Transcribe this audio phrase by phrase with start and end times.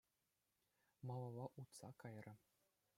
[1.07, 2.33] Малалла утса кайрӗ.